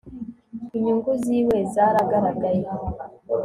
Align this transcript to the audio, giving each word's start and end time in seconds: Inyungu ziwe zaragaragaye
Inyungu 0.75 1.11
ziwe 1.23 1.57
zaragaragaye 1.73 2.65